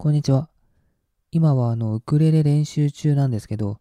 [0.00, 0.48] こんにちは。
[1.32, 3.80] 今はあのウクレレ練習中なんですけど、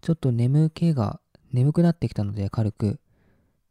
[0.00, 1.20] ちょっと眠気が
[1.52, 2.98] 眠くなってきたので軽く、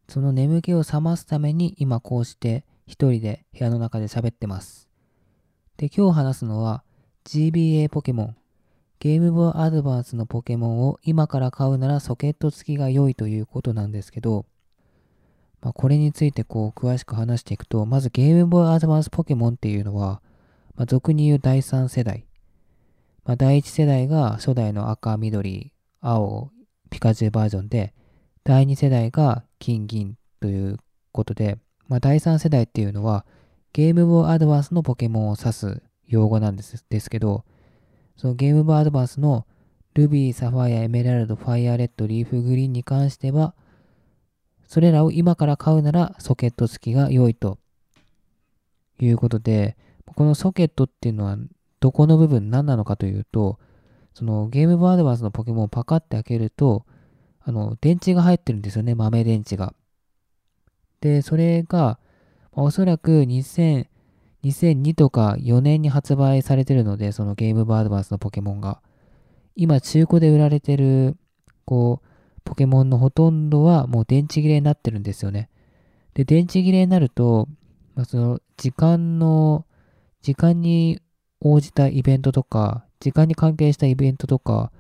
[0.08, 4.90] その眠気を覚ますために今こうして一人で部屋の中で喋ってます。
[5.78, 6.84] で、今日話すのは
[7.26, 8.36] GBA ポケモン、
[9.00, 14.46] ゲームボーイアドバンスのポケモンを今から買うならソケット付きが良いということなんですけど、
[15.62, 20.22] まあ、これについてこう詳しく話していくと、まずゲームボーイアドバンスポケモンっていうのは、
[20.76, 22.26] まあ、俗に言う第3世代。
[23.24, 26.52] まあ、第1世代が初代の赤、緑、青、
[26.90, 27.94] ピカチュウバージョンで、
[28.44, 30.78] 第2世代が金、銀という
[31.12, 33.26] ことで、まあ、第3世代っていうのは、
[33.74, 37.46] ゲームボーイアドバンスのポケモンを指す用語なんですですけど、
[38.18, 39.46] そのゲームボーイアドバンスの
[39.94, 43.56] ルビー、サファイア、エメラルド、ファイアレッド、リーフグリーンに関しては、
[44.68, 47.60] それらを今から買うならソケット付きが良いと
[49.00, 49.78] いうことで、
[50.22, 51.36] このソケットっていうのは
[51.80, 53.58] どこの部分何なのかというと、
[54.14, 56.86] そのゲームボーアドバンスのポケモンをパカって開けると、
[57.40, 59.74] あの、電池が入ってるんですよね、豆電池が。
[61.00, 61.98] で、それが、
[62.52, 63.88] おそらく2000、
[64.44, 68.80] 2002とか4年に発売されてるので、そのゲームボーアドバンスのポケモンが。
[69.56, 71.18] 今、中古で売られてる、
[71.66, 75.50] こう、ポケモンのほとんどはもう電池切れになってるんですよね。
[76.14, 77.48] で、電池切れになると、
[77.96, 79.66] まあ、その時間の
[80.22, 81.02] 時間に
[81.40, 84.72] 応じたイベントとか、時間に関係したイベントとか、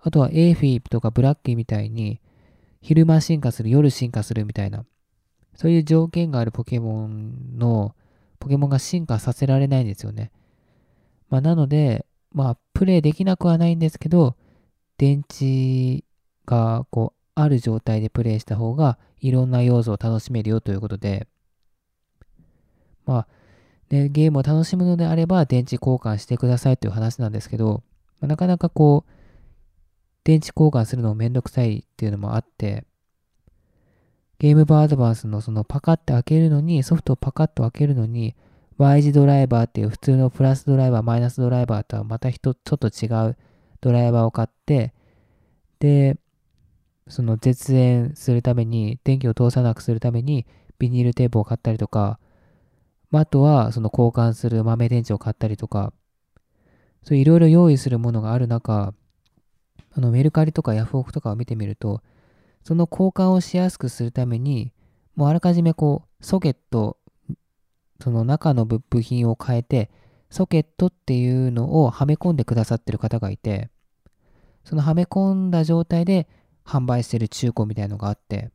[0.00, 2.20] あとはエーフィーとかブラッキーみたいに、
[2.80, 4.84] 昼間進化する、夜進化するみたいな、
[5.54, 7.94] そういう条件があるポケモンの、
[8.38, 10.30] ポケモンが進化させられないんですよね。
[11.28, 14.36] まあ、なので、まあ、プレイできなくはないんですけど、
[14.98, 16.04] 電池
[16.46, 21.26] がこう、ある状態でプレイした方が、いろんな要素を楽しめるよということで、
[23.04, 23.28] まあ、
[23.88, 27.82] で、ゲームを楽しむのであれば電池交換してくださいという話なんですけど、
[28.20, 29.10] まあ、なかなかこう、
[30.24, 32.84] 電池交換するのめんどくさいっていうのもあって、
[34.38, 38.34] ゲームバーアドバンスのそのパカッて開けるのに、ソフトをパカッと開けるのに、
[38.76, 43.36] Y 字ドライバーっていう普通のプラスドライバー、マイナスドライバーとはまた人ちょっと違う
[43.80, 44.92] ドライバーを買って、
[45.78, 46.18] で、
[47.08, 50.44] その絶縁するために、電気を通さなくするために、
[50.78, 52.18] ビニールテープを買ったりとか、
[53.10, 55.92] まあ、あとは、その交換する豆電池を買ったりとか、
[57.02, 58.94] そういろいろ用意するものがある中、
[59.92, 62.02] あのメルカリとかヤフオクとかを見てみると、
[62.64, 64.72] その交換をしやすくするために、
[65.14, 66.98] もうあらかじめこう、ソケット、
[68.00, 69.90] その中の部品を変えて、
[70.30, 73.70] ソケットっていうのをはめ込んでくださってる方がいて、
[74.64, 76.28] そのはめ込んだ状態で
[76.64, 78.50] 販売してる中古みたいのがあって、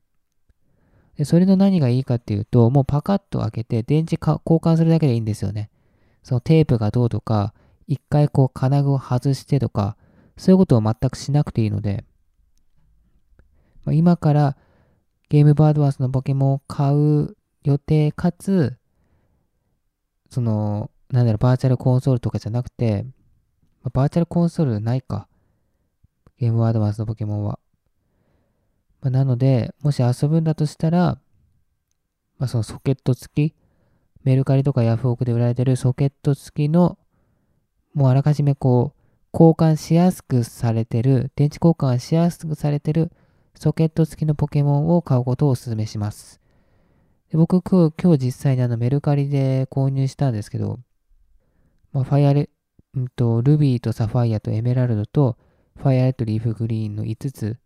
[1.17, 5.69] で、それの何がいいかっていうと、もうパカッと開けて電池交換するだけでいいんですよね。
[6.23, 7.53] そのテープがどうとか、
[7.87, 9.97] 一回こう金具を外してとか、
[10.37, 12.05] そういうことを全くしなくていいので、
[13.83, 14.57] まあ、今から
[15.29, 18.77] ゲームバードワースのポケモンを買う予定かつ、
[20.29, 23.05] その、なんだろう、バーチャルコンソールとかじゃなくて、
[23.83, 25.27] まあ、バーチャルコンソールないか。
[26.37, 27.59] ゲームアドバンスのポケモンは。
[29.01, 31.19] まあ、なので、もし遊ぶんだとしたら、
[32.37, 33.55] まあ、そのソケット付き、
[34.23, 36.97] メルカリとかヤフオクで売られてるソケット付きの、
[37.93, 39.01] もうあらかじめこう、
[39.33, 43.11] 交換しやすくされてる、電池交換しやすくされてる
[43.55, 46.39] ソケット付きのポケモンを買うことをお勧めします。
[47.31, 50.79] で僕今日、実際にあのメルカリで購入したんですけど、
[51.91, 52.49] まあ、ファイアレ、
[52.93, 55.37] うんと、ルビーとサファイアとエメラルドと、
[55.77, 57.57] ファイアレッドリーフグリーンの5つ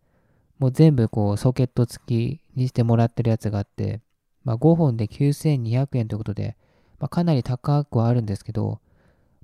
[0.58, 4.00] もう全部こうソケット付きにしてもらってるやつがあって、
[4.44, 6.56] まあ、5本で9200円ということで、
[6.98, 8.80] まあ、かなり高くはあるんですけど、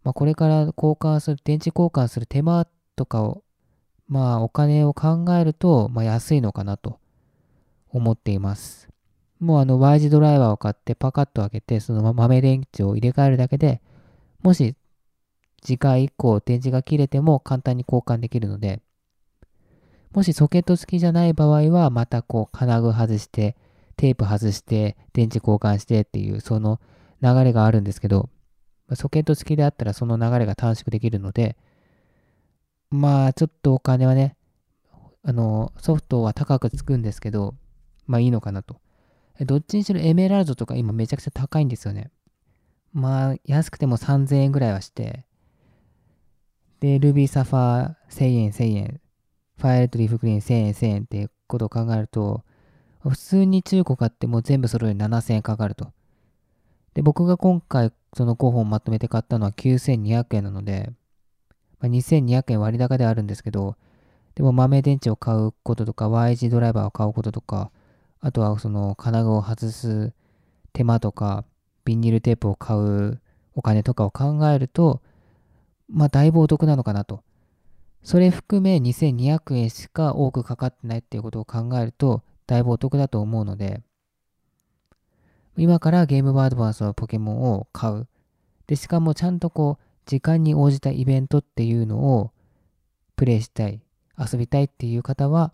[0.04, 3.42] まあ、これから交換する、電池交換する手間とかを、
[4.08, 6.98] まあお金を考えると、まあ、安いのかなと
[7.90, 8.88] 思っています。
[9.38, 13.80] もうあの Y 字ドライバーを買ってパカッと開けて、その豆電池を入れ替えるだけで、
[14.42, 14.76] もし
[15.62, 18.82] 次回以降電池が切れても簡単に交換できるので、
[20.14, 23.56] もしソケット付きじゃない場合は、またこう金具外して、
[23.96, 26.80] テープ外して、電池交換してっていう、その
[27.22, 28.28] 流れがあるんですけど、
[28.94, 31.56] ソケット付きであったらその流れが短縮できるので、
[32.90, 34.36] まあちょっとお金はね、
[35.22, 37.54] あの、ソフトは高くつくんですけど、
[38.06, 38.80] まあいいのかなと。
[39.40, 42.10] どっちにしろエメラルドとか今めちゃくちゃ高いんですよね。
[42.92, 45.24] まあ安くても3000円ぐらいはして、
[46.80, 49.00] で、ルビーサファー1000円1000円
[49.62, 52.42] ファイルとリーフクリーン1000円1000円ってことを考えると、
[52.98, 55.92] 普通に中古買っても全部揃える7000円かかると。
[56.94, 60.90] で、僕が今回その5本まとめて買ったのは9200円なので、
[61.78, 63.76] まあ、2200円割高ではあるんですけど、
[64.34, 67.70] でも豆電池を買うこととか、Y 字ドライバーを買うこととか、
[68.20, 70.12] あとはその金具を外す
[70.72, 71.44] 手間とか、
[71.84, 73.20] ビニールテープを買う
[73.54, 75.02] お金とかを考えると、
[75.88, 77.22] まあだいぶお得なのかなと。
[78.02, 83.82] それ含め2200円しか多くかかってないっていうことを考えると、だいぶお得だと思うので、
[85.56, 88.08] 今からゲームボーアドバンスのポケモンを買う。
[88.66, 92.32] で、しかもちゃんとこう、時間に応じたイベントっていうのを
[93.16, 93.80] プレイしたい、
[94.18, 95.52] 遊びたいっていう方は、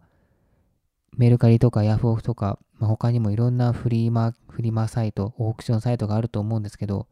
[1.17, 7.09] メルカリとかヤフオクとか、まあ、他にもいろんなフリーマ、フリマサイト、オークションサイトがあると思うんですけど、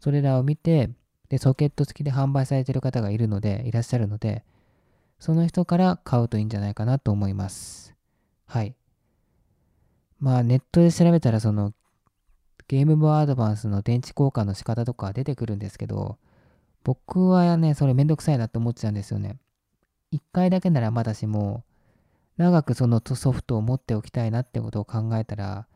[0.00, 0.90] それらを見て、
[1.28, 4.44] で、ソケット付きで販売されてる方がいるので、いらっしゃるので、
[5.18, 7.94] その人から買うといいんじゃないかなと思います。
[8.46, 8.74] はい。
[10.20, 11.74] まあ、ネットで調べたら、その、
[12.66, 16.18] ゲームボーアドバンスの電池交換の仕方とか出てくるんですけど、
[16.84, 19.38] 僕はね、それめんどくさいなって思っちゃうんですよね。
[20.10, 21.64] 一回だけならまだしも、
[22.36, 25.66] 長くそのソフトを持っておきたいなってことを考えたら、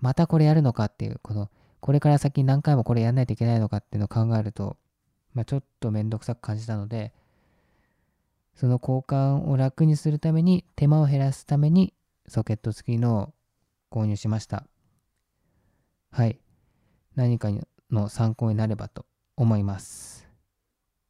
[0.00, 4.76] またこれやるのかっていう、この、これから先何回もこれやんないといけないのかっていうのを考えると、
[5.34, 7.12] まあ、ちょっとめんどくさく感じたので、
[8.54, 11.92] その交換を楽にするために、手間を減らすために、
[12.28, 13.34] ソケット付きの
[13.90, 14.66] 購入しました。
[16.10, 16.38] はい。
[17.16, 17.50] 何か
[17.90, 20.28] の参考になればと思います。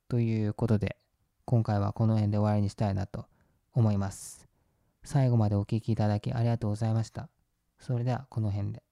[0.09, 0.97] ということで、
[1.45, 3.27] 今回はこの辺で終わりにしたいなと
[3.73, 4.49] 思います。
[5.03, 7.29] 最後までお聴きいただきありがとうございました。
[7.79, 8.84] それではこの辺で。